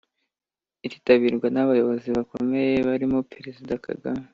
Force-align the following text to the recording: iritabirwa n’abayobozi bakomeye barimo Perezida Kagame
iritabirwa 0.85 1.47
n’abayobozi 1.51 2.07
bakomeye 2.17 2.73
barimo 2.87 3.19
Perezida 3.33 3.73
Kagame 3.85 4.25